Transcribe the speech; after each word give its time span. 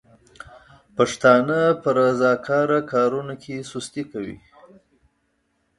پښتانه 0.95 1.59
په 1.81 1.89
رضاکاره 1.99 2.79
کارونو 2.91 3.33
کې 3.43 3.67
سستي 3.71 4.03
کوي. 4.11 4.37